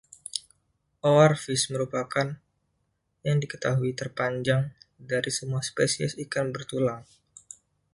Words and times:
Oarfish 1.15 1.65
merupakan 1.71 2.27
yang 3.27 3.37
diketahui 3.43 3.91
terpanjang 3.99 4.63
dari 5.11 5.29
semua 5.37 5.61
spesies 5.69 6.13
ikan 6.25 6.47
bertulang. 6.55 7.03